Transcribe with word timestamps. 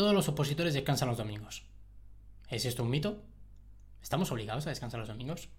Todos 0.00 0.14
los 0.14 0.30
opositores 0.30 0.72
descansan 0.72 1.08
los 1.08 1.18
domingos. 1.18 1.62
¿Es 2.48 2.64
esto 2.64 2.84
un 2.84 2.88
mito? 2.88 3.22
¿Estamos 4.00 4.32
obligados 4.32 4.66
a 4.66 4.70
descansar 4.70 4.98
los 4.98 5.10
domingos? 5.10 5.50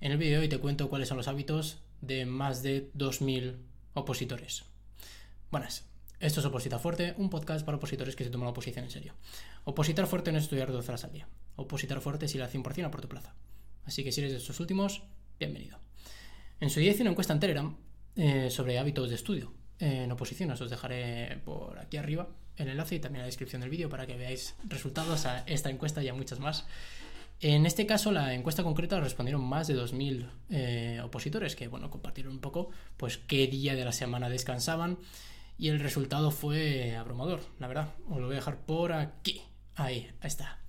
En 0.00 0.10
el 0.10 0.18
vídeo 0.18 0.38
de 0.38 0.38
hoy 0.40 0.48
te 0.48 0.58
cuento 0.58 0.88
cuáles 0.88 1.06
son 1.06 1.18
los 1.18 1.28
hábitos 1.28 1.78
de 2.00 2.26
más 2.26 2.64
de 2.64 2.90
2.000 2.94 3.58
opositores. 3.94 4.64
Buenas, 5.52 5.88
esto 6.18 6.40
es 6.40 6.46
Oposita 6.46 6.80
Fuerte, 6.80 7.14
un 7.16 7.30
podcast 7.30 7.64
para 7.64 7.76
opositores 7.76 8.16
que 8.16 8.24
se 8.24 8.30
toman 8.30 8.46
la 8.46 8.50
oposición 8.50 8.86
en 8.86 8.90
serio. 8.90 9.14
Opositar 9.62 10.08
fuerte 10.08 10.32
no 10.32 10.38
es 10.38 10.44
estudiar 10.46 10.72
12 10.72 10.88
horas 10.88 11.04
al 11.04 11.12
día. 11.12 11.28
Opositar 11.54 12.00
fuerte 12.00 12.26
es 12.26 12.34
ir 12.34 12.42
al 12.42 12.50
100% 12.50 12.86
a 12.86 12.90
por 12.90 13.02
tu 13.02 13.08
plaza. 13.08 13.36
Así 13.84 14.02
que 14.02 14.10
si 14.10 14.20
eres 14.20 14.32
de 14.32 14.38
estos 14.38 14.58
últimos, 14.58 15.04
bienvenido. 15.38 15.78
En 16.58 16.70
su 16.70 16.80
día 16.80 16.90
hice 16.90 17.02
una 17.02 17.12
encuesta 17.12 17.34
en 17.34 17.38
Telegram 17.38 17.76
eh, 18.16 18.50
sobre 18.50 18.80
hábitos 18.80 19.10
de 19.10 19.14
estudio 19.14 19.54
en 19.78 20.10
oposición. 20.10 20.50
Os 20.50 20.70
dejaré 20.70 21.40
por 21.44 21.78
aquí 21.78 21.98
arriba 21.98 22.28
el 22.60 22.68
enlace 22.68 22.96
y 22.96 23.00
también 23.00 23.22
la 23.22 23.26
descripción 23.26 23.60
del 23.60 23.70
vídeo 23.70 23.88
para 23.88 24.06
que 24.06 24.16
veáis 24.16 24.54
resultados 24.68 25.26
a 25.26 25.40
esta 25.46 25.70
encuesta 25.70 26.02
y 26.02 26.08
a 26.08 26.14
muchas 26.14 26.40
más. 26.40 26.66
En 27.40 27.64
este 27.64 27.86
caso, 27.86 28.12
la 28.12 28.34
encuesta 28.34 28.62
concreta 28.62 29.00
respondieron 29.00 29.42
más 29.42 29.66
de 29.66 29.74
2.000 29.74 30.30
eh, 30.50 31.00
opositores 31.02 31.56
que, 31.56 31.68
bueno, 31.68 31.88
compartieron 31.88 32.34
un 32.34 32.40
poco, 32.40 32.70
pues, 32.98 33.16
qué 33.16 33.46
día 33.46 33.74
de 33.74 33.84
la 33.84 33.92
semana 33.92 34.28
descansaban 34.28 34.98
y 35.56 35.68
el 35.68 35.80
resultado 35.80 36.30
fue 36.30 36.96
abrumador, 36.96 37.40
la 37.58 37.66
verdad. 37.66 37.94
Os 38.08 38.18
lo 38.18 38.26
voy 38.26 38.34
a 38.34 38.40
dejar 38.40 38.58
por 38.58 38.92
aquí. 38.92 39.40
Ahí, 39.74 40.10
ahí 40.20 40.28
está. 40.28 40.60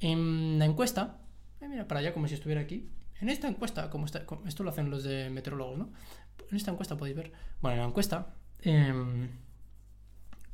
En 0.00 0.58
la 0.58 0.66
encuesta, 0.66 1.18
eh, 1.62 1.68
mira, 1.68 1.88
para 1.88 2.00
allá 2.00 2.12
como 2.12 2.28
si 2.28 2.34
estuviera 2.34 2.60
aquí. 2.60 2.90
En 3.20 3.30
esta 3.30 3.48
encuesta, 3.48 3.88
como 3.88 4.04
está, 4.04 4.26
esto 4.46 4.62
lo 4.62 4.70
hacen 4.70 4.90
los 4.90 5.02
de 5.02 5.30
meteorólogos, 5.30 5.78
¿no? 5.78 5.92
En 6.50 6.56
esta 6.56 6.70
encuesta 6.70 6.96
podéis 6.96 7.16
ver. 7.16 7.32
Bueno, 7.62 7.76
en 7.76 7.82
la 7.82 7.88
encuesta 7.88 8.34
em, 8.60 9.30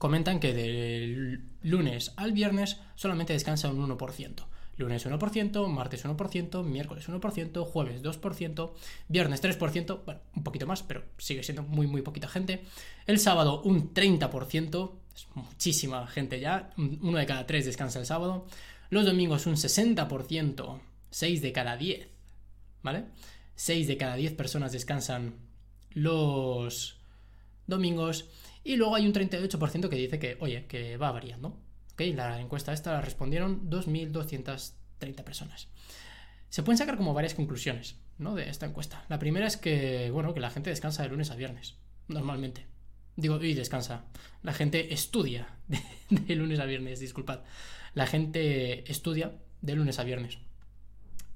comentan 0.02 0.41
que 0.41 0.52
del 0.52 1.45
lunes 1.62 2.12
al 2.16 2.33
viernes 2.33 2.80
solamente 2.97 3.34
descansa 3.34 3.70
un 3.70 3.88
1%. 3.88 4.45
Lunes 4.77 5.06
1%, 5.06 5.69
martes 5.69 6.05
1%, 6.05 6.64
miércoles 6.64 7.08
1%, 7.08 7.64
jueves 7.64 8.03
2%, 8.03 8.73
viernes 9.06 9.41
3%, 9.41 10.05
bueno, 10.05 10.20
un 10.34 10.42
poquito 10.42 10.67
más, 10.67 10.83
pero 10.83 11.05
sigue 11.19 11.45
siendo 11.45 11.62
muy, 11.62 11.86
muy 11.86 12.03
poquita 12.03 12.27
gente. 12.27 12.64
El 13.06 13.20
sábado 13.20 13.62
un 13.62 13.95
30%, 13.95 14.91
es 15.14 15.28
muchísima 15.36 16.05
gente 16.08 16.41
ya, 16.41 16.73
uno 16.77 17.19
de 17.19 17.27
cada 17.27 17.47
tres 17.47 17.64
descansa 17.64 18.00
el 18.00 18.06
sábado. 18.06 18.48
Los 18.91 19.05
domingos 19.05 19.47
un 19.47 19.55
60%, 19.55 20.80
6 21.11 21.42
de 21.42 21.53
cada 21.53 21.77
10, 21.77 22.08
¿vale? 22.83 23.05
6 23.55 23.86
de 23.86 23.97
cada 23.97 24.17
10 24.17 24.33
personas 24.33 24.73
descansan 24.73 25.36
los 25.91 26.97
domingos. 27.69 28.28
Y 28.64 28.77
luego 28.77 28.94
hay 28.94 29.06
un 29.06 29.12
38% 29.12 29.88
que 29.88 29.96
dice 29.96 30.18
que, 30.18 30.36
oye, 30.41 30.66
que 30.66 30.96
va 30.96 31.10
variando. 31.12 31.60
¿Ok? 31.92 32.02
La 32.14 32.41
encuesta 32.41 32.72
esta 32.72 32.92
la 32.92 33.00
respondieron 33.00 33.68
2.230 33.70 35.24
personas. 35.24 35.68
Se 36.48 36.62
pueden 36.62 36.78
sacar 36.78 36.96
como 36.96 37.14
varias 37.14 37.34
conclusiones, 37.34 37.96
¿no? 38.18 38.34
De 38.34 38.48
esta 38.48 38.66
encuesta. 38.66 39.05
La 39.08 39.18
primera 39.18 39.46
es 39.46 39.56
que, 39.56 40.10
bueno, 40.10 40.34
que 40.34 40.40
la 40.40 40.50
gente 40.50 40.70
descansa 40.70 41.02
de 41.02 41.08
lunes 41.08 41.30
a 41.30 41.36
viernes, 41.36 41.77
normalmente. 42.08 42.66
Digo, 43.16 43.42
y 43.42 43.55
descansa. 43.55 44.05
La 44.42 44.52
gente 44.52 44.92
estudia 44.94 45.48
de 46.10 46.34
lunes 46.34 46.60
a 46.60 46.64
viernes, 46.64 47.00
disculpad. 47.00 47.40
La 47.94 48.06
gente 48.06 48.90
estudia 48.90 49.38
de 49.60 49.74
lunes 49.74 49.98
a 49.98 50.05
viernes. 50.05 50.38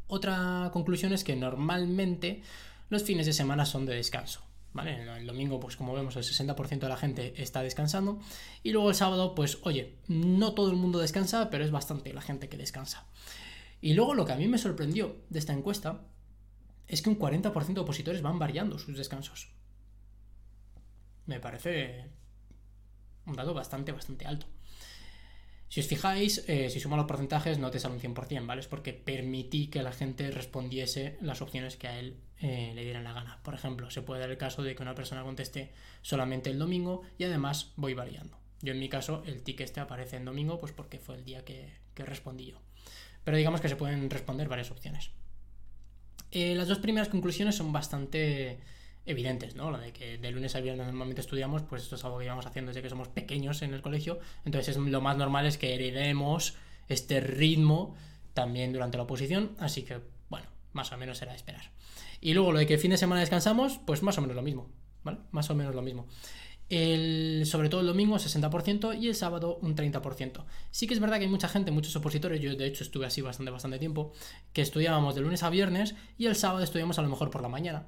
Otra 0.06 0.70
conclusión 0.72 1.12
es 1.12 1.24
que 1.24 1.36
normalmente 1.36 2.42
los 2.88 3.02
fines 3.02 3.26
de 3.26 3.32
semana 3.32 3.66
son 3.66 3.86
de 3.86 3.94
descanso. 3.94 4.42
El 4.84 5.26
domingo, 5.26 5.60
pues 5.60 5.76
como 5.76 5.94
vemos, 5.94 6.16
el 6.16 6.22
60% 6.22 6.78
de 6.80 6.88
la 6.88 6.96
gente 6.96 7.42
está 7.42 7.62
descansando. 7.62 8.20
Y 8.62 8.72
luego 8.72 8.90
el 8.90 8.94
sábado, 8.94 9.34
pues 9.34 9.58
oye, 9.62 9.98
no 10.08 10.54
todo 10.54 10.70
el 10.70 10.76
mundo 10.76 10.98
descansa, 10.98 11.50
pero 11.50 11.64
es 11.64 11.70
bastante 11.70 12.12
la 12.12 12.22
gente 12.22 12.48
que 12.48 12.56
descansa. 12.56 13.06
Y 13.80 13.94
luego 13.94 14.14
lo 14.14 14.24
que 14.24 14.32
a 14.32 14.36
mí 14.36 14.48
me 14.48 14.58
sorprendió 14.58 15.16
de 15.28 15.38
esta 15.38 15.52
encuesta 15.52 16.02
es 16.88 17.02
que 17.02 17.10
un 17.10 17.18
40% 17.18 17.74
de 17.74 17.80
opositores 17.80 18.22
van 18.22 18.38
variando 18.38 18.78
sus 18.78 18.96
descansos. 18.96 19.48
Me 21.26 21.40
parece 21.40 22.10
un 23.26 23.34
dato 23.34 23.54
bastante, 23.54 23.92
bastante 23.92 24.26
alto. 24.26 24.46
Si 25.68 25.80
os 25.80 25.86
fijáis, 25.86 26.44
eh, 26.46 26.70
si 26.70 26.78
sumo 26.78 26.96
los 26.96 27.06
porcentajes 27.06 27.58
no 27.58 27.70
te 27.70 27.80
sale 27.80 27.94
un 27.94 28.00
100%, 28.00 28.46
¿vale? 28.46 28.60
Es 28.60 28.68
porque 28.68 28.92
permití 28.92 29.66
que 29.66 29.82
la 29.82 29.92
gente 29.92 30.30
respondiese 30.30 31.18
las 31.20 31.42
opciones 31.42 31.76
que 31.76 31.88
a 31.88 31.98
él 31.98 32.16
eh, 32.40 32.72
le 32.74 32.84
dieran 32.84 33.04
la 33.04 33.12
gana. 33.12 33.40
Por 33.42 33.54
ejemplo, 33.54 33.90
se 33.90 34.02
puede 34.02 34.20
dar 34.20 34.30
el 34.30 34.38
caso 34.38 34.62
de 34.62 34.74
que 34.74 34.82
una 34.82 34.94
persona 34.94 35.24
conteste 35.24 35.72
solamente 36.02 36.50
el 36.50 36.58
domingo 36.58 37.02
y 37.18 37.24
además 37.24 37.72
voy 37.76 37.94
variando. 37.94 38.38
Yo 38.62 38.72
en 38.72 38.78
mi 38.78 38.88
caso 38.88 39.22
el 39.26 39.42
tic 39.42 39.60
este 39.60 39.80
aparece 39.80 40.16
en 40.16 40.24
domingo 40.24 40.58
pues 40.58 40.72
porque 40.72 40.98
fue 40.98 41.16
el 41.16 41.24
día 41.24 41.44
que, 41.44 41.72
respondí 41.96 42.46
yo. 42.46 42.60
Pero 43.24 43.36
digamos 43.36 43.60
que 43.60 43.68
se 43.68 43.76
pueden 43.76 44.08
responder 44.08 44.48
varias 44.48 44.70
opciones. 44.70 45.10
Eh, 46.30 46.54
las 46.54 46.68
dos 46.68 46.78
primeras 46.78 47.08
conclusiones 47.08 47.56
son 47.56 47.72
bastante 47.72 48.60
evidentes, 49.06 49.54
¿no? 49.54 49.70
Lo 49.70 49.78
de 49.78 49.92
que 49.92 50.18
de 50.18 50.30
lunes 50.30 50.54
a 50.56 50.60
viernes 50.60 50.86
normalmente 50.86 51.20
estudiamos, 51.20 51.62
pues 51.62 51.84
esto 51.84 51.94
es 51.94 52.04
algo 52.04 52.18
que 52.18 52.24
llevamos 52.24 52.46
haciendo 52.46 52.70
desde 52.70 52.82
que 52.82 52.90
somos 52.90 53.08
pequeños 53.08 53.62
en 53.62 53.72
el 53.72 53.80
colegio, 53.80 54.18
entonces 54.44 54.76
es, 54.76 54.82
lo 54.82 55.00
más 55.00 55.16
normal 55.16 55.46
es 55.46 55.56
que 55.56 55.74
heredemos 55.74 56.54
este 56.88 57.20
ritmo 57.20 57.94
también 58.34 58.72
durante 58.72 58.96
la 58.96 59.04
oposición, 59.04 59.52
así 59.58 59.82
que, 59.82 60.00
bueno, 60.28 60.48
más 60.72 60.92
o 60.92 60.96
menos 60.98 61.18
será 61.18 61.32
de 61.32 61.38
esperar. 61.38 61.70
Y 62.20 62.34
luego 62.34 62.52
lo 62.52 62.58
de 62.58 62.66
que 62.66 62.78
fin 62.78 62.90
de 62.90 62.98
semana 62.98 63.20
descansamos, 63.20 63.80
pues 63.86 64.02
más 64.02 64.18
o 64.18 64.20
menos 64.20 64.36
lo 64.36 64.42
mismo, 64.42 64.68
¿vale? 65.04 65.18
Más 65.30 65.48
o 65.50 65.54
menos 65.54 65.74
lo 65.74 65.82
mismo. 65.82 66.06
El, 66.68 67.44
sobre 67.46 67.68
todo 67.68 67.80
el 67.80 67.86
domingo 67.86 68.16
60% 68.16 69.00
y 69.00 69.06
el 69.06 69.14
sábado 69.14 69.58
un 69.62 69.76
30%. 69.76 70.44
Sí 70.72 70.88
que 70.88 70.94
es 70.94 71.00
verdad 71.00 71.18
que 71.18 71.24
hay 71.24 71.30
mucha 71.30 71.48
gente, 71.48 71.70
muchos 71.70 71.94
opositores, 71.94 72.40
yo 72.40 72.56
de 72.56 72.66
hecho 72.66 72.82
estuve 72.82 73.06
así 73.06 73.20
bastante, 73.20 73.52
bastante 73.52 73.78
tiempo, 73.78 74.12
que 74.52 74.62
estudiábamos 74.62 75.14
de 75.14 75.20
lunes 75.20 75.44
a 75.44 75.50
viernes 75.50 75.94
y 76.18 76.26
el 76.26 76.34
sábado 76.34 76.64
estudiamos 76.64 76.98
a 76.98 77.02
lo 77.02 77.08
mejor 77.08 77.30
por 77.30 77.42
la 77.42 77.48
mañana, 77.48 77.86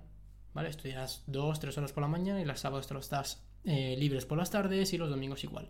¿vale? 0.55 0.69
Estudias 0.69 1.23
dos, 1.27 1.61
tres 1.61 1.77
horas 1.79 1.93
por 1.93 2.03
la 2.03 2.09
mañana 2.09 2.41
y 2.41 2.45
los 2.45 2.61
sábados 2.61 2.87
te 2.87 2.95
los 2.95 3.11
eh, 3.65 3.97
libres 3.99 4.27
por 4.27 4.39
las 4.39 4.51
tardes 4.51 4.93
y 4.93 4.99
los 4.99 5.11
domingos 5.11 5.45
igual. 5.45 5.69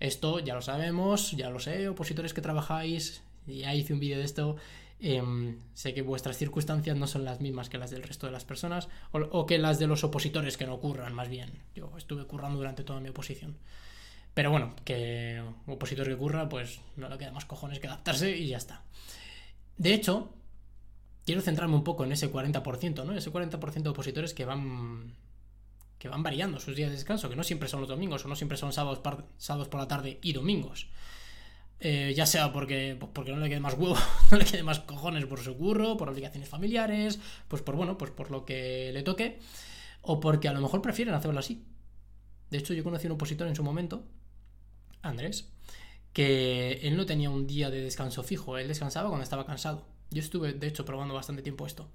Esto 0.00 0.38
ya 0.38 0.54
lo 0.54 0.62
sabemos, 0.62 1.32
ya 1.32 1.50
lo 1.50 1.58
sé, 1.58 1.88
opositores 1.88 2.32
que 2.32 2.40
trabajáis, 2.40 3.22
ya 3.46 3.74
hice 3.74 3.92
un 3.92 4.00
vídeo 4.00 4.18
de 4.18 4.24
esto. 4.24 4.56
Em, 5.00 5.60
sé 5.74 5.94
que 5.94 6.02
vuestras 6.02 6.36
circunstancias 6.36 6.96
no 6.96 7.06
son 7.06 7.24
las 7.24 7.40
mismas 7.40 7.68
que 7.68 7.78
las 7.78 7.90
del 7.90 8.02
resto 8.02 8.26
de 8.26 8.32
las 8.32 8.44
personas 8.44 8.88
o, 9.12 9.46
que 9.46 9.58
las 9.58 9.78
de 9.78 9.86
los 9.86 10.02
opositores 10.02 10.56
que 10.56 10.66
no 10.66 10.74
ocurran, 10.74 11.14
más 11.14 11.28
bien. 11.28 11.50
Yo 11.74 11.92
estuve 11.96 12.24
currando 12.26 12.58
durante 12.58 12.84
toda 12.84 13.00
mi 13.00 13.08
oposición. 13.08 13.56
Pero 14.34 14.50
bueno, 14.50 14.74
que 14.84 15.42
opositor 15.66 16.06
que 16.06 16.16
curra, 16.16 16.48
pues 16.48 16.80
no 16.96 17.08
le 17.08 17.18
queda 17.18 17.32
más 17.32 17.44
cojones 17.44 17.80
que 17.80 17.86
adaptarse 17.86 18.36
y 18.36 18.48
ya 18.48 18.56
está. 18.56 18.82
De 19.76 19.94
hecho, 19.94 20.32
quiero 21.28 21.42
centrarme 21.42 21.74
un 21.74 21.84
poco 21.84 22.04
en 22.04 22.12
ese 22.12 22.32
40%, 22.32 23.04
¿no? 23.04 23.12
Ese 23.12 23.30
40% 23.30 23.82
de 23.82 23.88
opositores 23.90 24.32
que 24.32 24.46
van 24.46 25.14
que 25.98 26.08
van 26.08 26.22
variando 26.22 26.58
sus 26.58 26.74
días 26.74 26.88
de 26.88 26.96
descanso, 26.96 27.28
que 27.28 27.36
no 27.36 27.44
siempre 27.44 27.68
son 27.68 27.80
los 27.80 27.88
domingos 27.90 28.24
o 28.24 28.28
no 28.28 28.34
siempre 28.34 28.56
son 28.56 28.72
sábados, 28.72 29.02
sábados 29.36 29.68
por 29.68 29.78
la 29.78 29.86
tarde 29.86 30.20
y 30.22 30.32
domingos. 30.32 30.88
Eh, 31.80 32.14
ya 32.16 32.24
sea 32.24 32.50
porque, 32.50 32.96
pues 32.98 33.12
porque 33.12 33.32
no 33.32 33.40
le 33.40 33.50
quede 33.50 33.60
más 33.60 33.74
huevo, 33.74 33.94
no 34.30 34.38
le 34.38 34.46
quede 34.46 34.62
más 34.62 34.78
cojones 34.78 35.26
por 35.26 35.40
su 35.40 35.54
curro, 35.54 35.98
por 35.98 36.08
obligaciones 36.08 36.48
familiares, 36.48 37.20
pues 37.46 37.60
por 37.60 37.76
bueno, 37.76 37.98
pues 37.98 38.10
por 38.10 38.30
lo 38.30 38.46
que 38.46 38.90
le 38.94 39.02
toque, 39.02 39.38
o 40.00 40.20
porque 40.20 40.48
a 40.48 40.54
lo 40.54 40.62
mejor 40.62 40.80
prefieren 40.80 41.14
hacerlo 41.14 41.40
así. 41.40 41.62
De 42.48 42.56
hecho, 42.56 42.72
yo 42.72 42.84
conocí 42.84 43.06
a 43.06 43.10
un 43.10 43.16
opositor 43.16 43.48
en 43.48 43.54
su 43.54 43.62
momento, 43.62 44.06
Andrés, 45.02 45.52
que 46.14 46.80
él 46.84 46.96
no 46.96 47.04
tenía 47.04 47.28
un 47.28 47.46
día 47.46 47.68
de 47.68 47.82
descanso 47.82 48.22
fijo, 48.22 48.56
él 48.56 48.68
descansaba 48.68 49.10
cuando 49.10 49.24
estaba 49.24 49.44
cansado. 49.44 49.97
Yo 50.10 50.20
estuve, 50.20 50.52
de 50.52 50.66
hecho, 50.66 50.84
probando 50.84 51.14
bastante 51.14 51.42
tiempo 51.42 51.66
esto. 51.66 51.88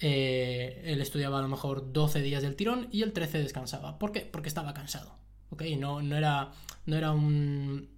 Eh, 0.00 0.82
él 0.84 1.00
estudiaba 1.00 1.38
a 1.38 1.42
lo 1.42 1.48
mejor 1.48 1.92
12 1.92 2.20
días 2.22 2.42
del 2.42 2.56
tirón 2.56 2.88
y 2.90 3.02
el 3.02 3.12
13 3.12 3.38
descansaba. 3.38 3.98
¿Por 3.98 4.12
qué? 4.12 4.20
Porque 4.20 4.48
estaba 4.48 4.74
cansado. 4.74 5.16
¿Ok? 5.50 5.62
No, 5.78 6.02
no, 6.02 6.16
era, 6.16 6.52
no 6.86 6.96
era 6.96 7.12
un... 7.12 7.88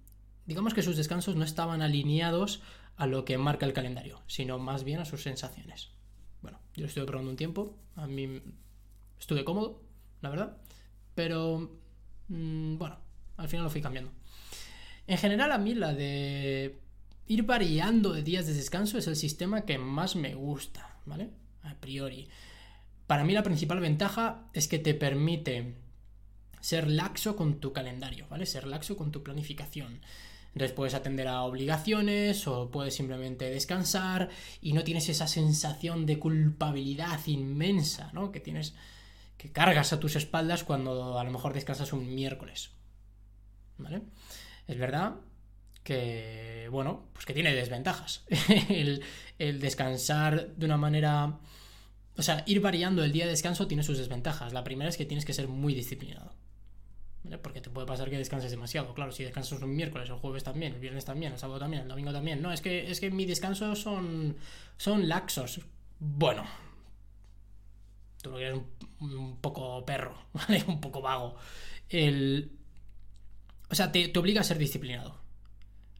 Digamos 0.45 0.73
que 0.73 0.81
sus 0.81 0.95
descansos 0.95 1.35
no 1.35 1.43
estaban 1.43 1.81
alineados 1.81 2.61
a 2.95 3.05
lo 3.05 3.25
que 3.25 3.37
marca 3.37 3.65
el 3.65 3.73
calendario, 3.73 4.21
sino 4.27 4.57
más 4.57 4.83
bien 4.83 4.99
a 4.99 5.05
sus 5.05 5.21
sensaciones. 5.21 5.89
Bueno, 6.41 6.59
yo 6.75 6.85
estuve 6.85 7.05
probando 7.05 7.31
un 7.31 7.37
tiempo, 7.37 7.77
a 7.95 8.07
mí 8.07 8.41
estuve 9.19 9.43
cómodo, 9.43 9.81
la 10.21 10.29
verdad, 10.29 10.57
pero 11.13 11.77
mm, 12.27 12.77
bueno, 12.77 12.97
al 13.37 13.49
final 13.49 13.65
lo 13.65 13.69
fui 13.69 13.81
cambiando. 13.81 14.11
En 15.05 15.17
general 15.17 15.51
a 15.51 15.57
mí 15.57 15.75
la 15.75 15.93
de 15.93 16.79
ir 17.27 17.43
variando 17.43 18.13
de 18.13 18.23
días 18.23 18.47
de 18.47 18.53
descanso 18.53 18.97
es 18.97 19.07
el 19.07 19.15
sistema 19.15 19.65
que 19.65 19.77
más 19.77 20.15
me 20.15 20.35
gusta, 20.35 20.97
¿vale? 21.05 21.29
A 21.63 21.75
priori. 21.75 22.27
Para 23.05 23.23
mí 23.23 23.33
la 23.33 23.43
principal 23.43 23.79
ventaja 23.79 24.49
es 24.53 24.67
que 24.67 24.79
te 24.79 24.93
permite 24.93 25.75
ser 26.61 26.87
laxo 26.87 27.35
con 27.35 27.59
tu 27.59 27.73
calendario, 27.73 28.27
¿vale? 28.29 28.45
Ser 28.45 28.67
laxo 28.67 28.97
con 28.97 29.11
tu 29.11 29.23
planificación. 29.23 30.01
Entonces 30.53 30.75
puedes 30.75 30.95
atender 30.95 31.27
a 31.27 31.43
obligaciones 31.43 32.47
o 32.47 32.71
puedes 32.71 32.95
simplemente 32.95 33.49
descansar 33.49 34.29
y 34.59 34.73
no 34.73 34.83
tienes 34.83 35.07
esa 35.07 35.27
sensación 35.27 36.05
de 36.05 36.19
culpabilidad 36.19 37.19
inmensa, 37.27 38.09
¿no? 38.13 38.31
Que 38.31 38.39
tienes 38.39 38.73
que 39.37 39.51
cargas 39.51 39.93
a 39.93 39.99
tus 39.99 40.15
espaldas 40.15 40.63
cuando 40.63 41.19
a 41.19 41.23
lo 41.23 41.31
mejor 41.31 41.53
descansas 41.53 41.93
un 41.93 42.13
miércoles. 42.15 42.71
¿Vale? 43.77 44.01
Es 44.65 44.79
verdad 44.79 45.17
que, 45.87 46.67
bueno, 46.69 47.05
pues 47.13 47.25
que 47.25 47.33
tiene 47.33 47.53
desventajas. 47.53 48.25
el, 48.69 49.01
descansar 49.37 50.49
de 50.53 50.65
una 50.65 50.75
manera... 50.75 51.39
O 52.17 52.21
sea, 52.21 52.43
ir 52.45 52.59
variando 52.59 53.05
el 53.05 53.13
día 53.13 53.23
de 53.23 53.31
descanso 53.31 53.67
tiene 53.67 53.83
sus 53.83 53.97
desventajas. 53.97 54.51
La 54.51 54.65
primera 54.65 54.89
es 54.89 54.97
que 54.97 55.05
tienes 55.05 55.23
que 55.23 55.31
ser 55.31 55.47
muy 55.47 55.73
disciplinado. 55.73 56.33
Porque 57.41 57.61
te 57.61 57.69
puede 57.69 57.87
pasar 57.87 58.09
que 58.09 58.17
descanses 58.17 58.51
demasiado. 58.51 58.93
Claro, 58.93 59.13
si 59.13 59.23
descansas 59.23 59.61
un 59.61 59.73
miércoles, 59.77 60.09
el 60.09 60.17
jueves 60.17 60.43
también, 60.43 60.73
el 60.73 60.81
viernes 60.81 61.05
también, 61.05 61.31
el 61.31 61.39
sábado 61.39 61.59
también, 61.59 61.83
el 61.83 61.87
domingo 61.87 62.11
también. 62.11 62.41
No, 62.41 62.51
es 62.51 62.59
que, 62.59 62.91
es 62.91 62.99
que 62.99 63.09
mis 63.09 63.27
descansos 63.27 63.79
son, 63.79 64.35
son 64.75 65.07
laxos. 65.07 65.61
Bueno, 65.99 66.43
tú 68.21 68.31
lo 68.31 68.35
quieres 68.35 68.59
un, 68.99 69.37
poco 69.39 69.85
perro, 69.85 70.17
¿vale? 70.33 70.65
Un 70.67 70.81
poco 70.81 71.01
vago. 71.01 71.37
El... 71.87 72.51
O 73.69 73.75
sea, 73.75 73.89
te, 73.89 74.09
te 74.09 74.19
obliga 74.19 74.41
a 74.41 74.43
ser 74.43 74.57
disciplinado. 74.57 75.26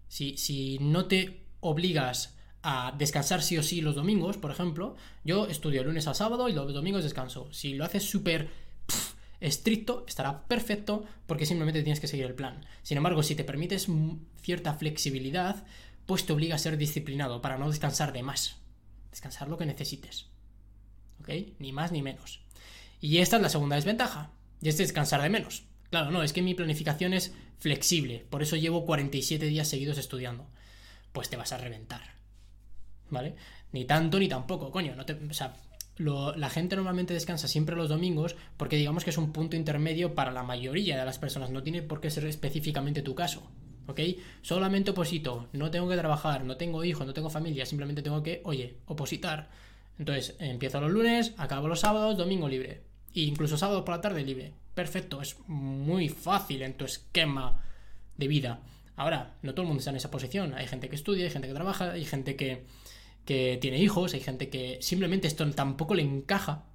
Si, 0.07 0.77
no 0.79 1.05
te 1.05 1.43
obligas 1.59 2.35
a 2.63 2.93
descansar 2.97 3.41
sí 3.41 3.57
o 3.57 3.63
sí 3.63 3.81
los 3.81 3.95
domingos, 3.95 4.37
por 4.37 4.51
ejemplo, 4.51 4.95
yo 5.23 5.47
estudio 5.47 5.83
lunes 5.83 6.07
a 6.07 6.13
sábado 6.13 6.49
y 6.49 6.53
los 6.53 6.73
domingos 6.73 7.03
descanso. 7.03 7.51
Si 7.51 7.73
lo 7.73 7.85
haces 7.85 8.03
súper 8.03 8.49
estricto, 9.39 10.05
estará 10.07 10.47
perfecto 10.47 11.03
porque 11.25 11.45
simplemente 11.45 11.83
tienes 11.83 11.99
que 11.99 12.07
seguir 12.07 12.25
el 12.25 12.35
plan. 12.35 12.65
Sin 12.83 12.97
embargo, 12.97 13.23
si 13.23 13.35
te 13.35 13.43
permites 13.43 13.87
cierta 14.41 14.73
flexibilidad, 14.73 15.65
pues 16.05 16.25
te 16.25 16.33
obliga 16.33 16.55
a 16.55 16.59
ser 16.59 16.77
disciplinado 16.77 17.41
para 17.41 17.57
no 17.57 17.69
descansar 17.69 18.13
de 18.13 18.23
más. 18.23 18.57
Descansar 19.11 19.49
lo 19.49 19.57
que 19.57 19.65
necesites. 19.65 20.27
¿Ok? 21.21 21.29
Ni 21.59 21.71
más 21.71 21.91
ni 21.91 22.01
menos. 22.01 22.41
Y 23.01 23.19
esta 23.19 23.35
es 23.35 23.41
la 23.41 23.49
segunda 23.49 23.75
desventaja. 23.75 24.31
Y 24.61 24.69
es 24.69 24.77
descansar 24.77 25.21
de 25.21 25.29
menos. 25.29 25.63
Claro, 25.89 26.11
no, 26.11 26.23
es 26.23 26.33
que 26.33 26.41
mi 26.41 26.53
planificación 26.53 27.13
es 27.13 27.33
flexible. 27.59 28.25
Por 28.29 28.41
eso 28.41 28.55
llevo 28.55 28.85
47 28.85 29.45
días 29.45 29.67
seguidos 29.67 29.97
estudiando. 29.97 30.47
Pues 31.11 31.29
te 31.29 31.37
vas 31.37 31.53
a 31.53 31.57
reventar. 31.57 32.01
¿Vale? 33.09 33.35
Ni 33.71 33.85
tanto 33.85 34.19
ni 34.19 34.27
tampoco, 34.27 34.71
coño. 34.71 34.95
No 34.95 35.05
te, 35.05 35.13
o 35.13 35.33
sea, 35.33 35.55
la 35.97 36.49
gente 36.49 36.75
normalmente 36.75 37.13
descansa 37.13 37.47
siempre 37.47 37.75
los 37.75 37.89
domingos 37.89 38.35
porque 38.57 38.75
digamos 38.75 39.03
que 39.03 39.09
es 39.09 39.17
un 39.17 39.31
punto 39.31 39.55
intermedio 39.55 40.13
para 40.13 40.31
la 40.31 40.43
mayoría 40.43 40.97
de 40.97 41.05
las 41.05 41.19
personas, 41.19 41.49
no 41.49 41.63
tiene 41.63 41.81
por 41.81 42.01
qué 42.01 42.09
ser 42.09 42.25
específicamente 42.25 43.01
tu 43.01 43.15
caso. 43.15 43.49
¿Ok? 43.87 44.01
Solamente 44.41 44.91
oposito, 44.91 45.47
no 45.53 45.71
tengo 45.71 45.87
que 45.87 45.95
trabajar, 45.95 46.43
no 46.43 46.57
tengo 46.57 46.83
hijos, 46.83 47.07
no 47.07 47.13
tengo 47.13 47.29
familia, 47.29 47.65
simplemente 47.65 48.01
tengo 48.01 48.21
que, 48.21 48.41
oye, 48.43 48.75
opositar. 48.85 49.49
Entonces, 49.97 50.35
empiezo 50.39 50.81
los 50.81 50.91
lunes, 50.91 51.33
acabo 51.37 51.69
los 51.69 51.79
sábados, 51.79 52.17
domingo 52.17 52.49
libre. 52.49 52.81
E 53.15 53.21
incluso 53.21 53.57
sábado 53.57 53.85
por 53.85 53.95
la 53.95 54.01
tarde 54.01 54.23
libre. 54.23 54.53
Perfecto, 54.77 55.23
es 55.23 55.35
muy 55.47 56.07
fácil 56.07 56.61
en 56.61 56.77
tu 56.77 56.85
esquema 56.85 57.63
de 58.15 58.27
vida. 58.27 58.61
Ahora, 58.95 59.35
no 59.41 59.55
todo 59.55 59.63
el 59.63 59.69
mundo 59.69 59.79
está 59.79 59.89
en 59.89 59.97
esa 59.97 60.11
posición. 60.11 60.53
Hay 60.53 60.67
gente 60.67 60.87
que 60.87 60.95
estudia, 60.95 61.25
hay 61.25 61.31
gente 61.31 61.47
que 61.47 61.55
trabaja, 61.55 61.93
hay 61.93 62.05
gente 62.05 62.35
que 62.35 62.67
que 63.25 63.57
tiene 63.59 63.79
hijos, 63.79 64.13
hay 64.13 64.19
gente 64.19 64.51
que 64.51 64.77
simplemente 64.81 65.27
esto 65.27 65.49
tampoco 65.51 65.95
le 65.95 66.03
encaja 66.03 66.65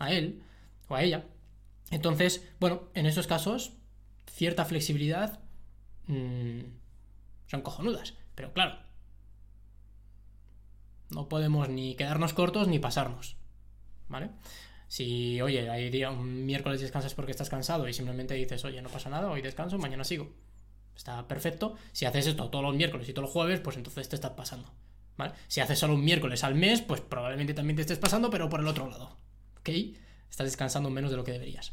a 0.00 0.12
él 0.12 0.42
o 0.88 0.96
a 0.96 1.04
ella. 1.04 1.24
Entonces, 1.92 2.44
bueno, 2.58 2.88
en 2.94 3.06
esos 3.06 3.28
casos, 3.28 3.74
cierta 4.26 4.64
flexibilidad 4.64 5.38
mmm, 6.08 6.62
son 7.46 7.62
cojonudas. 7.62 8.14
Pero 8.34 8.52
claro, 8.52 8.76
no 11.10 11.28
podemos 11.28 11.68
ni 11.68 11.94
quedarnos 11.94 12.32
cortos 12.34 12.66
ni 12.66 12.80
pasarnos. 12.80 13.36
¿Vale? 14.08 14.30
Si, 14.92 15.40
oye, 15.40 15.70
hay 15.70 15.88
día, 15.88 16.10
un 16.10 16.44
miércoles 16.44 16.82
descansas 16.82 17.14
porque 17.14 17.30
estás 17.30 17.48
cansado 17.48 17.88
y 17.88 17.94
simplemente 17.94 18.34
dices, 18.34 18.62
oye, 18.66 18.82
no 18.82 18.90
pasa 18.90 19.08
nada, 19.08 19.30
hoy 19.30 19.40
descanso, 19.40 19.78
mañana 19.78 20.04
sigo. 20.04 20.28
Está 20.94 21.26
perfecto. 21.26 21.76
Si 21.92 22.04
haces 22.04 22.26
esto 22.26 22.50
todos 22.50 22.62
los 22.62 22.74
miércoles 22.74 23.08
y 23.08 23.14
todos 23.14 23.24
los 23.24 23.32
jueves, 23.32 23.60
pues 23.60 23.78
entonces 23.78 24.06
te 24.10 24.16
estás 24.16 24.32
pasando. 24.32 24.68
Si 25.48 25.62
haces 25.62 25.78
solo 25.78 25.94
un 25.94 26.04
miércoles 26.04 26.44
al 26.44 26.56
mes, 26.56 26.82
pues 26.82 27.00
probablemente 27.00 27.54
también 27.54 27.76
te 27.76 27.80
estés 27.80 27.96
pasando, 27.96 28.28
pero 28.28 28.50
por 28.50 28.60
el 28.60 28.66
otro 28.66 28.86
lado. 28.86 29.16
¿Ok? 29.60 29.70
Estás 30.28 30.44
descansando 30.44 30.90
menos 30.90 31.10
de 31.10 31.16
lo 31.16 31.24
que 31.24 31.32
deberías. 31.32 31.72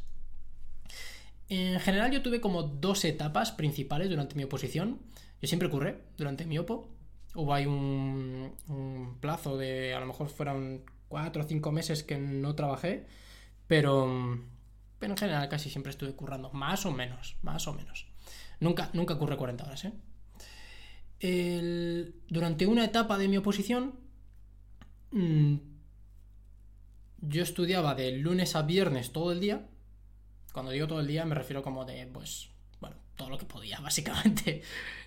En 1.49 1.77
general 1.81 2.11
yo 2.11 2.21
tuve 2.21 2.39
como 2.39 2.63
dos 2.63 3.03
etapas 3.03 3.51
principales 3.51 4.09
durante 4.09 4.35
mi 4.35 4.45
oposición. 4.45 4.97
Yo 5.41 5.47
siempre 5.49 5.69
curré 5.69 6.03
durante 6.15 6.45
mi 6.45 6.57
opo. 6.57 6.87
Hubo 7.35 7.53
ahí 7.53 7.65
un, 7.65 8.55
un 8.69 9.17
plazo 9.19 9.57
de, 9.57 9.93
a 9.93 9.99
lo 9.99 10.05
mejor 10.05 10.29
fueron 10.29 10.85
cuatro 11.09 11.43
o 11.43 11.45
cinco 11.45 11.71
meses 11.73 12.03
que 12.03 12.17
no 12.17 12.55
trabajé, 12.55 13.07
pero, 13.67 14.39
pero 14.99 15.13
en 15.13 15.17
general 15.17 15.49
casi 15.49 15.69
siempre 15.69 15.89
estuve 15.89 16.13
currando, 16.13 16.49
más 16.51 16.85
o 16.85 16.91
menos, 16.91 17.35
más 17.41 17.67
o 17.67 17.73
menos. 17.73 18.07
Nunca, 18.61 18.89
nunca 18.93 19.17
curré 19.17 19.35
40 19.35 19.63
horas, 19.65 19.85
¿eh? 19.85 19.93
durante 21.21 22.65
una 22.65 22.85
etapa 22.85 23.17
de 23.17 23.27
mi 23.27 23.37
oposición, 23.37 23.99
mm, 25.11 25.55
yo 27.21 27.43
estudiaba 27.43 27.95
de 27.95 28.11
lunes 28.13 28.55
a 28.55 28.61
viernes 28.61 29.11
todo 29.11 29.31
el 29.31 29.39
día. 29.39 29.67
Cuando 30.53 30.71
digo 30.71 30.87
todo 30.87 31.01
el 31.01 31.07
día 31.07 31.25
me 31.25 31.35
refiero 31.35 31.61
como 31.61 31.85
de, 31.85 32.07
pues, 32.07 32.49
bueno, 32.79 32.95
todo 33.15 33.29
lo 33.29 33.37
que 33.37 33.45
podía, 33.45 33.79
básicamente. 33.81 34.61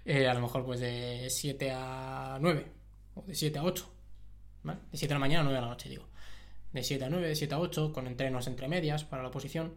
Eh, 0.04 0.28
a 0.28 0.34
lo 0.34 0.40
mejor 0.40 0.64
pues 0.64 0.80
de 0.80 1.28
7 1.30 1.70
a 1.74 2.38
9, 2.40 2.66
o 3.14 3.22
de 3.22 3.34
7 3.34 3.58
a 3.58 3.64
8, 3.64 3.92
¿vale? 4.62 4.80
De 4.90 4.98
7 4.98 5.08
de 5.08 5.14
la 5.14 5.20
mañana 5.20 5.40
a 5.40 5.44
9 5.44 5.56
de 5.56 5.62
la 5.62 5.68
noche, 5.68 5.88
digo. 5.88 6.08
De 6.72 6.82
7 6.82 7.04
a 7.04 7.10
9, 7.10 7.28
de 7.28 7.34
7 7.34 7.54
a 7.54 7.58
8, 7.60 7.92
con 7.92 8.06
entrenos 8.06 8.46
entre 8.46 8.68
medias 8.68 9.04
para 9.04 9.22
la 9.22 9.28
oposición. 9.28 9.74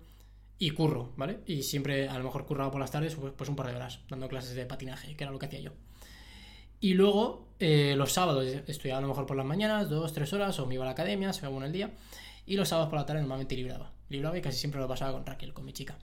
Y 0.57 0.71
curro, 0.71 1.11
¿vale? 1.17 1.39
Y 1.45 1.63
siempre 1.63 2.07
a 2.07 2.17
lo 2.17 2.23
mejor 2.23 2.45
curraba 2.45 2.71
por 2.71 2.79
las 2.79 2.91
tardes, 2.91 3.15
pues, 3.15 3.33
pues 3.35 3.49
un 3.49 3.55
par 3.55 3.67
de 3.67 3.75
horas, 3.75 3.99
dando 4.09 4.29
clases 4.29 4.55
de 4.55 4.65
patinaje, 4.65 5.15
que 5.15 5.23
era 5.23 5.31
lo 5.31 5.39
que 5.39 5.47
hacía 5.47 5.59
yo. 5.59 5.71
Y 6.79 6.93
luego, 6.93 7.49
eh, 7.59 7.95
los 7.97 8.13
sábados 8.13 8.45
estudiaba 8.67 8.99
a 8.99 9.01
lo 9.01 9.07
mejor 9.07 9.25
por 9.25 9.35
las 9.35 9.45
mañanas, 9.45 9.89
dos, 9.89 10.13
tres 10.13 10.31
horas, 10.33 10.59
o 10.59 10.65
me 10.65 10.75
iba 10.75 10.83
a 10.83 10.85
la 10.85 10.91
academia, 10.91 11.33
se 11.33 11.49
me 11.49 11.57
en 11.57 11.63
el 11.63 11.71
día. 11.71 11.91
Y 12.45 12.57
los 12.57 12.69
sábados 12.69 12.89
por 12.89 12.99
la 12.99 13.05
tarde 13.05 13.21
normalmente 13.21 13.55
libraba. 13.55 13.91
Libraba 14.09 14.38
y 14.38 14.41
casi 14.41 14.57
siempre 14.57 14.79
lo 14.79 14.88
pasaba 14.88 15.13
con 15.13 15.25
Raquel, 15.25 15.53
con 15.53 15.65
mi 15.65 15.73
chica. 15.73 15.97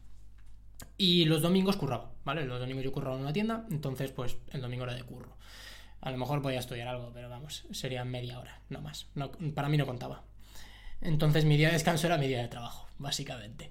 Y 0.98 1.24
los 1.24 1.40
domingos 1.40 1.76
curraba, 1.76 2.10
¿vale? 2.24 2.44
Los 2.44 2.60
domingos 2.60 2.84
yo 2.84 2.92
curraba 2.92 3.16
en 3.16 3.22
una 3.22 3.32
tienda, 3.32 3.66
entonces 3.70 4.10
pues 4.10 4.36
el 4.50 4.60
domingo 4.60 4.84
era 4.84 4.94
de 4.94 5.04
curro. 5.04 5.36
A 6.02 6.10
lo 6.10 6.18
mejor 6.18 6.42
podía 6.42 6.58
estudiar 6.58 6.88
algo, 6.88 7.10
pero 7.14 7.30
vamos, 7.30 7.64
sería 7.70 8.04
media 8.04 8.38
hora, 8.38 8.60
no 8.68 8.80
más. 8.80 9.06
No, 9.14 9.30
para 9.54 9.68
mí 9.68 9.76
no 9.76 9.86
contaba. 9.86 10.24
Entonces 11.00 11.44
mi 11.44 11.56
día 11.56 11.68
de 11.68 11.74
descanso 11.74 12.06
era 12.06 12.18
mi 12.18 12.26
día 12.28 12.42
de 12.42 12.48
trabajo, 12.48 12.88
básicamente. 12.98 13.70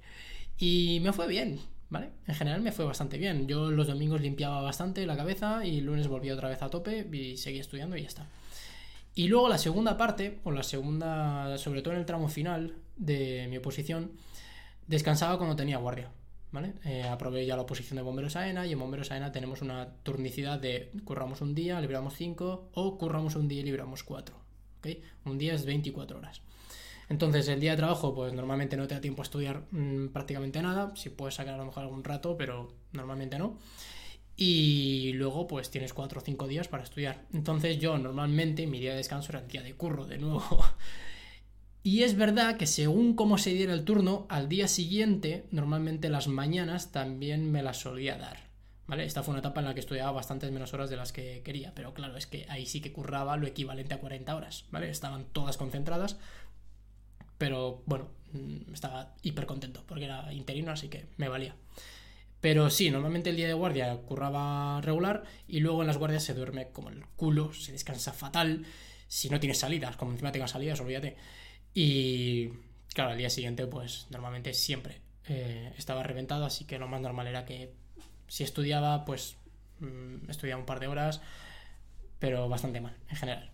Y 0.58 1.00
me 1.02 1.12
fue 1.14 1.28
bien, 1.28 1.60
¿vale? 1.90 2.10
En 2.28 2.36
general 2.36 2.62
me 2.62 2.72
fue 2.72 2.86
bastante 2.86 3.18
bien. 3.18 3.48
Yo 3.48 3.70
los 3.70 3.88
domingos 3.88 4.22
limpiaba 4.22 4.62
bastante 4.62 5.06
la 5.06 5.18
cabeza 5.18 5.66
y 5.66 5.82
lunes 5.82 6.08
volvía 6.08 6.34
otra 6.34 6.50
vez 6.50 6.62
a 6.62 6.70
tope 6.70 7.08
y 7.12 7.38
seguía 7.38 7.62
estudiando 7.62 7.98
y 7.98 8.02
ya 8.02 8.08
está. 8.08 8.26
Y 9.14 9.28
luego 9.28 9.50
la 9.50 9.58
segunda 9.58 9.98
parte, 9.98 10.40
o 10.46 10.52
la 10.52 10.64
segunda, 10.64 11.58
sobre 11.58 11.82
todo 11.82 11.94
en 11.94 12.00
el 12.00 12.06
tramo 12.06 12.30
final 12.30 12.76
de 12.96 13.48
mi 13.50 13.58
oposición, 13.58 14.14
descansaba 14.88 15.38
cuando 15.38 15.58
tenía 15.58 15.78
guardia. 15.78 16.10
¿Vale? 16.52 16.74
Eh, 16.84 17.04
ya 17.48 17.56
la 17.56 17.62
oposición 17.62 17.96
de 17.96 18.02
bomberos 18.02 18.36
AENA 18.36 18.68
y 18.68 18.74
en 18.74 18.80
bomberos 18.80 19.10
AENA 19.12 19.32
tenemos 19.32 19.62
una 19.62 19.88
turnicidad 20.04 20.60
de 20.60 20.92
curramos 21.06 21.40
un 21.42 21.56
día, 21.56 21.80
libramos 21.80 22.16
5 22.16 22.72
o 22.74 22.98
curramos 22.98 23.36
un 23.36 23.48
día 23.48 23.62
y 23.62 23.64
libramos 23.64 24.04
4. 24.04 24.36
¿okay? 24.80 25.02
Un 25.24 25.38
día 25.38 25.54
es 25.54 25.66
24 25.66 26.18
horas. 26.18 26.42
Entonces, 27.12 27.50
el 27.50 27.60
día 27.60 27.72
de 27.72 27.78
trabajo, 27.78 28.16
pues 28.16 28.32
normalmente 28.34 28.78
no 28.78 28.88
te 28.88 28.96
da 28.96 29.02
tiempo 29.02 29.22
a 29.22 29.24
estudiar 29.24 29.64
mm, 29.72 30.08
prácticamente 30.14 30.62
nada. 30.62 30.94
Si 30.96 31.10
puedes 31.10 31.36
sacar 31.36 31.56
a 31.56 31.58
lo 31.58 31.66
mejor 31.66 31.84
algún 31.84 32.06
rato, 32.06 32.38
pero 32.38 32.74
normalmente 32.94 33.38
no. 33.38 33.58
Y 34.38 35.12
luego, 35.14 35.46
pues 35.46 35.70
tienes 35.70 35.94
cuatro 35.94 36.22
o 36.22 36.24
cinco 36.24 36.48
días 36.48 36.70
para 36.70 36.84
estudiar. 36.84 37.26
Entonces, 37.34 37.80
yo 37.80 37.98
normalmente 37.98 38.66
mi 38.66 38.80
día 38.80 38.92
de 38.92 38.98
descanso 38.98 39.34
era 39.34 39.42
el 39.42 39.48
día 39.50 39.62
de 39.62 39.74
curro, 39.74 40.06
de 40.06 40.20
nuevo. 40.20 40.42
Y 41.84 42.04
es 42.04 42.16
verdad 42.16 42.58
que 42.58 42.68
según 42.68 43.16
cómo 43.16 43.38
se 43.38 43.54
diera 43.54 43.74
el 43.74 43.86
turno, 43.86 44.28
al 44.30 44.50
día 44.50 44.68
siguiente, 44.68 45.46
normalmente 45.52 46.10
las 46.10 46.28
mañanas 46.28 46.92
también 46.92 47.52
me 47.52 47.64
las 47.64 47.78
solía 47.78 48.18
dar. 48.18 48.52
¿Vale? 48.86 49.06
Esta 49.06 49.24
fue 49.24 49.32
una 49.32 49.40
etapa 49.40 49.62
en 49.62 49.68
la 49.68 49.74
que 49.74 49.80
estudiaba 49.80 50.12
bastantes 50.12 50.52
menos 50.52 50.74
horas 50.74 50.90
de 50.90 50.98
las 50.98 51.14
que 51.14 51.42
quería, 51.44 51.74
pero 51.74 51.94
claro, 51.94 52.18
es 52.18 52.28
que 52.28 52.46
ahí 52.50 52.66
sí 52.66 52.82
que 52.82 52.92
curraba 52.92 53.38
lo 53.38 53.48
equivalente 53.48 53.94
a 53.94 54.00
40 54.00 54.36
horas, 54.36 54.66
¿vale? 54.70 54.90
Estaban 54.90 55.26
todas 55.32 55.56
concentradas, 55.56 56.18
pero 57.38 57.84
bueno, 57.86 58.10
mm, 58.34 58.74
estaba 58.74 59.16
hiper 59.22 59.46
contento 59.46 59.84
porque 59.88 60.06
era 60.06 60.34
interino, 60.34 60.72
así 60.72 60.90
que 60.90 61.06
me 61.16 61.30
valía. 61.30 61.56
Pero 62.42 62.70
sí, 62.70 62.92
normalmente 62.92 63.30
el 63.30 63.38
día 63.38 63.48
de 63.48 63.54
guardia 63.54 63.96
curraba 63.96 64.82
regular 64.82 65.24
y 65.48 65.60
luego 65.62 65.82
en 65.82 65.88
las 65.88 65.98
guardias 65.98 66.24
se 66.24 66.34
duerme 66.34 66.70
como 66.72 66.90
el 66.90 67.06
culo, 67.16 67.54
se 67.54 67.72
descansa 67.72 68.12
fatal. 68.12 68.66
Si 69.08 69.30
no 69.30 69.40
tienes 69.40 69.60
salidas, 69.60 69.96
como 69.96 70.12
encima 70.12 70.32
tengas 70.32 70.52
salidas, 70.52 70.82
olvídate. 70.82 71.16
Y 71.74 72.50
claro, 72.94 73.12
al 73.12 73.18
día 73.18 73.30
siguiente, 73.30 73.68
pues 73.68 74.08
normalmente 74.10 74.54
siempre 74.54 75.02
eh, 75.28 75.74
estaba 75.78 76.04
reventado, 76.04 76.46
así 76.46 76.66
que 76.66 76.80
lo 76.80 76.88
más 76.88 77.02
normal 77.02 77.28
era 77.28 77.46
que 77.46 77.74
si 78.28 78.44
estudiaba, 78.44 79.06
pues 79.06 79.38
mm, 79.80 80.30
estudiaba 80.30 80.60
un 80.60 80.66
par 80.66 80.80
de 80.80 80.88
horas, 80.88 81.22
pero 82.20 82.48
bastante 82.50 82.82
mal 82.82 82.96
en 83.10 83.16
general. 83.16 83.52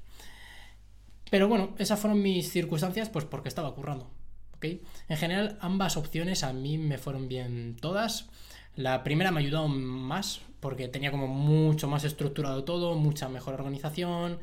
Pero 1.29 1.47
bueno, 1.47 1.75
esas 1.77 1.99
fueron 1.99 2.21
mis 2.21 2.51
circunstancias, 2.51 3.09
pues 3.09 3.25
porque 3.25 3.49
estaba 3.49 3.73
currando. 3.75 4.09
¿ok? 4.55 4.65
En 5.09 5.17
general, 5.17 5.57
ambas 5.61 5.97
opciones 5.97 6.43
a 6.43 6.53
mí 6.53 6.77
me 6.77 6.97
fueron 6.97 7.27
bien 7.27 7.75
todas. 7.79 8.29
La 8.75 9.03
primera 9.03 9.31
me 9.31 9.39
ayudó 9.41 9.67
más 9.67 10.41
porque 10.59 10.87
tenía 10.87 11.11
como 11.11 11.27
mucho 11.27 11.87
más 11.87 12.03
estructurado 12.03 12.63
todo, 12.63 12.95
mucha 12.95 13.29
mejor 13.29 13.55
organización 13.55 14.39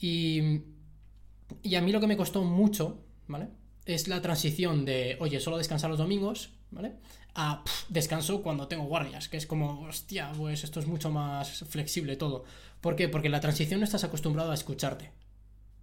y, 0.00 0.62
y 1.62 1.74
a 1.74 1.82
mí 1.82 1.92
lo 1.92 2.00
que 2.00 2.06
me 2.06 2.16
costó 2.16 2.42
mucho, 2.44 3.04
¿vale? 3.26 3.48
Es 3.84 4.08
la 4.08 4.20
transición 4.20 4.84
de, 4.84 5.16
oye, 5.20 5.40
solo 5.40 5.58
descansar 5.58 5.90
los 5.90 5.98
domingos, 5.98 6.50
¿vale? 6.70 6.94
A 7.34 7.64
descanso 7.88 8.42
cuando 8.42 8.68
tengo 8.68 8.84
guardias, 8.84 9.28
que 9.28 9.36
es 9.36 9.46
como, 9.46 9.82
hostia, 9.82 10.32
pues 10.36 10.64
esto 10.64 10.80
es 10.80 10.86
mucho 10.86 11.10
más 11.10 11.64
flexible 11.68 12.16
todo. 12.16 12.44
¿Por 12.80 12.96
qué? 12.96 13.08
Porque 13.08 13.28
la 13.28 13.40
transición 13.40 13.80
no 13.80 13.84
estás 13.84 14.04
acostumbrado 14.04 14.50
a 14.50 14.54
escucharte, 14.54 15.12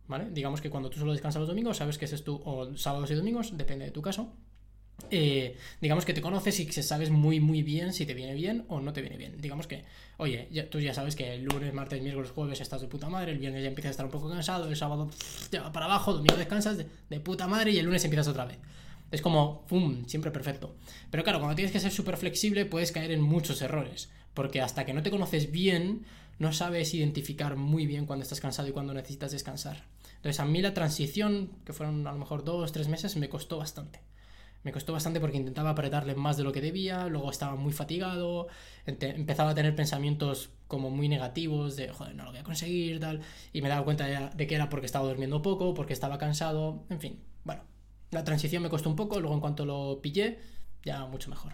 ¿vale? 0.07 0.29
Digamos 0.31 0.62
que 0.62 0.69
cuando 0.69 0.89
tú 0.89 1.00
solo 1.00 1.12
descansas 1.12 1.39
los 1.39 1.50
domingos, 1.50 1.77
sabes 1.77 1.97
que 1.97 2.05
ese 2.05 2.15
es 2.15 2.24
tu, 2.24 2.41
o 2.43 2.75
sábados 2.75 3.12
y 3.12 3.15
domingos, 3.15 3.57
depende 3.57 3.86
de 3.86 3.91
tu 3.91 4.01
caso, 4.01 4.33
eh, 5.10 5.56
digamos 5.80 6.06
que 6.06 6.13
te 6.13 6.22
conoces 6.22 6.60
y 6.60 6.66
que 6.66 6.84
sabes 6.84 7.10
muy 7.10 7.39
muy 7.39 7.63
bien 7.63 7.94
si 7.94 8.06
te 8.06 8.13
viene 8.13 8.34
bien 8.34 8.66
o 8.68 8.82
no 8.82 8.94
te 8.94 9.01
viene 9.01 9.18
bien. 9.18 9.39
Digamos 9.39 9.68
que, 9.68 9.84
oye, 10.18 10.48
tú 10.70 10.80
ya 10.80 10.94
sabes 10.94 11.16
que 11.16 11.36
el 11.36 11.44
lunes, 11.44 11.74
martes, 11.74 12.01
miércoles, 12.01 12.32
jueves 12.32 12.60
estás 12.62 12.82
de 12.82 12.88
puta 12.88 13.10
madre, 13.10 13.32
el 13.32 13.39
viernes 13.39 13.63
ya 13.63 13.70
empiezas 13.70 13.89
a 13.89 13.92
estar 13.92 14.06
un 14.06 14.12
poco 14.12 14.30
cansado, 14.30 14.68
el 14.68 14.75
sábado 14.75 15.10
te 15.50 15.60
va 15.60 15.72
para 15.72 15.86
abajo, 15.86 16.13
domingo 16.13 16.36
descansas 16.36 16.77
de, 16.77 17.20
puta 17.20 17.48
madre 17.48 17.72
y 17.72 17.80
el 17.80 17.86
lunes 17.86 18.04
empiezas 18.04 18.27
otra 18.27 18.46
vez. 18.46 18.58
Es 19.10 19.22
como, 19.22 19.66
¡pum!, 19.68 20.06
siempre 20.06 20.32
perfecto. 20.32 20.75
Pero 21.10 21.24
claro, 21.24 21.39
cuando 21.39 21.56
tienes 21.56 21.72
que 21.72 21.80
ser 21.80 21.92
súper 21.92 22.18
flexible 22.18 22.66
puedes 22.66 22.92
caer 22.92 23.12
en 23.12 23.22
muchos 23.22 23.62
errores, 23.62 24.10
porque 24.34 24.62
hasta 24.62 24.86
que 24.86 24.94
no 24.94 25.04
te 25.04 25.12
conoces 25.12 25.51
bien, 25.51 26.06
no 26.39 26.51
sabes 26.51 26.94
identificar 26.94 27.56
muy 27.56 27.88
bien 27.88 28.06
cuando 28.06 28.24
estás 28.24 28.42
cansado 28.42 28.68
y 28.68 28.72
cuando 28.72 28.94
necesitas 28.94 29.32
descansar. 29.32 29.86
Entonces 30.18 30.39
a 30.42 30.46
mí 30.46 30.62
la 30.62 30.74
transición, 30.74 31.51
que 31.66 31.72
fueron 31.72 32.06
a 32.06 32.12
lo 32.12 32.18
mejor 32.18 32.44
dos, 32.44 32.74
tres 32.74 32.89
meses, 32.89 33.16
me 33.16 33.30
costó 33.30 33.58
bastante. 33.60 34.01
Me 34.63 34.71
costó 34.71 34.93
bastante 34.93 35.19
porque 35.19 35.37
intentaba 35.37 35.69
apretarle 35.69 36.15
más 36.15 36.35
de 36.35 36.43
lo 36.43 36.51
que 36.51 36.61
debía, 36.61 37.07
luego 37.07 37.31
estaba 37.31 37.55
muy 37.55 37.71
fatigado, 37.71 38.47
empezaba 38.85 39.51
a 39.51 39.55
tener 39.55 39.75
pensamientos 39.75 40.49
como 40.67 40.89
muy 40.89 41.07
negativos 41.07 41.75
de, 41.75 41.89
joder, 41.89 42.15
no 42.15 42.25
lo 42.25 42.31
voy 42.31 42.39
a 42.39 42.43
conseguir, 42.43 42.99
tal, 42.99 43.21
y 43.53 43.61
me 43.61 43.69
daba 43.69 43.85
cuenta 43.85 44.31
de, 44.35 44.47
que 44.47 44.55
era 44.55 44.69
porque 44.69 44.85
estaba 44.85 45.07
durmiendo 45.07 45.41
poco, 45.41 45.73
porque 45.73 45.93
estaba 45.93 46.17
cansado, 46.17 46.83
en 46.89 46.99
fin, 46.99 47.23
bueno, 47.43 47.63
la 48.11 48.23
transición 48.23 48.63
me 48.63 48.69
costó 48.69 48.89
un 48.89 48.95
poco, 48.95 49.19
luego 49.19 49.35
en 49.35 49.41
cuanto 49.41 49.65
lo 49.65 50.01
pillé, 50.01 50.39
ya 50.83 51.05
mucho 51.05 51.29
mejor. 51.29 51.53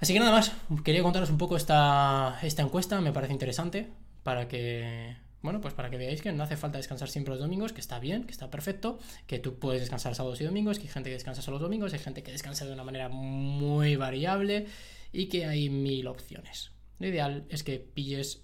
Así 0.00 0.12
que 0.12 0.18
nada 0.18 0.32
más, 0.32 0.52
quería 0.84 1.02
contaros 1.02 1.30
un 1.30 1.38
poco 1.38 1.56
esta, 1.56 2.38
esta 2.42 2.62
encuesta, 2.62 3.00
me 3.00 3.12
parece 3.12 3.32
interesante, 3.32 3.90
para 4.22 4.48
que 4.48 5.16
bueno, 5.44 5.60
pues 5.60 5.74
para 5.74 5.90
que 5.90 5.98
veáis 5.98 6.22
que 6.22 6.32
no 6.32 6.42
hace 6.42 6.56
falta 6.56 6.78
descansar 6.78 7.10
siempre 7.10 7.32
los 7.32 7.38
domingos, 7.38 7.74
que 7.74 7.82
está 7.82 7.98
bien, 7.98 8.24
que 8.24 8.32
está 8.32 8.50
perfecto, 8.50 8.98
que 9.26 9.38
tú 9.38 9.58
puedes 9.58 9.82
descansar 9.82 10.14
sábados 10.14 10.40
y 10.40 10.44
domingos, 10.44 10.78
que 10.78 10.84
hay 10.84 10.88
gente 10.88 11.10
que 11.10 11.16
descansa 11.16 11.42
solo 11.42 11.56
los 11.56 11.62
domingos, 11.64 11.92
hay 11.92 11.98
gente 11.98 12.22
que 12.22 12.32
descansa 12.32 12.64
de 12.64 12.72
una 12.72 12.82
manera 12.82 13.10
muy 13.10 13.94
variable 13.96 14.66
y 15.12 15.26
que 15.26 15.44
hay 15.44 15.68
mil 15.68 16.06
opciones. 16.06 16.70
Lo 16.98 17.08
ideal 17.08 17.44
es 17.50 17.62
que 17.62 17.78
pilles 17.78 18.40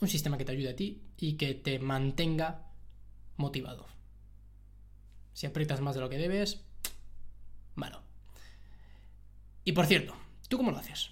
un 0.00 0.06
sistema 0.06 0.38
que 0.38 0.44
te 0.44 0.52
ayude 0.52 0.70
a 0.70 0.76
ti 0.76 1.02
y 1.18 1.32
que 1.32 1.54
te 1.54 1.80
mantenga 1.80 2.70
motivado. 3.36 3.88
Si 5.32 5.46
aprietas 5.46 5.80
más 5.80 5.96
de 5.96 6.00
lo 6.00 6.08
que 6.08 6.18
debes, 6.18 6.60
malo. 7.74 8.04
Y 9.64 9.72
por 9.72 9.86
cierto, 9.86 10.14
¿tú 10.46 10.58
cómo 10.58 10.70
lo 10.70 10.78
haces? 10.78 11.10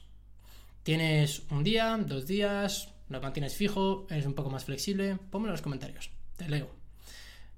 ¿Tienes 0.84 1.42
un 1.50 1.64
día, 1.64 1.98
dos 2.06 2.28
días, 2.28 2.94
lo 3.10 3.20
mantienes 3.20 3.54
fijo, 3.54 4.06
eres 4.08 4.24
un 4.24 4.34
poco 4.34 4.50
más 4.50 4.64
flexible, 4.64 5.18
pónmelo 5.30 5.50
en 5.50 5.54
los 5.54 5.62
comentarios, 5.62 6.10
te 6.36 6.48
leo. 6.48 6.70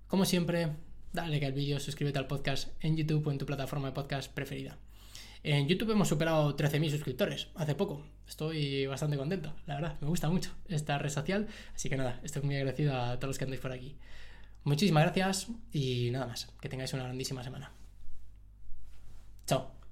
Como 0.09 0.25
siempre, 0.25 0.71
dale 1.13 1.31
like 1.31 1.47
al 1.47 1.53
vídeo, 1.53 1.79
suscríbete 1.79 2.19
al 2.19 2.27
podcast 2.27 2.69
en 2.81 2.97
YouTube 2.97 3.27
o 3.27 3.31
en 3.31 3.39
tu 3.39 3.47
plataforma 3.47 3.89
de 3.89 3.95
podcast 3.95 4.33
preferida. 4.33 4.79
En 5.45 5.67
YouTube 5.67 5.91
hemos 5.91 6.09
superado 6.09 6.57
13.000 6.57 6.91
suscriptores 6.91 7.49
hace 7.57 7.75
poco. 7.75 8.05
Estoy 8.29 8.87
bastante 8.87 9.17
contento, 9.17 9.53
la 9.67 9.75
verdad. 9.75 9.99
Me 10.01 10.07
gusta 10.07 10.31
mucho 10.31 10.51
esta 10.69 10.99
red 10.99 11.11
social. 11.11 11.49
Así 11.75 11.89
que 11.89 11.97
nada, 11.97 12.21
estoy 12.23 12.43
muy 12.43 12.57
agradecido 12.57 12.97
a 12.97 13.17
todos 13.17 13.31
los 13.31 13.39
que 13.39 13.45
andáis 13.45 13.61
por 13.61 13.73
aquí. 13.73 13.97
Muchísimas 14.65 15.03
gracias 15.03 15.49
y 15.73 16.11
nada 16.13 16.27
más. 16.27 16.49
Que 16.61 16.69
tengáis 16.69 16.93
una 16.93 17.05
grandísima 17.05 17.43
semana. 17.43 17.73
Chao. 19.47 19.73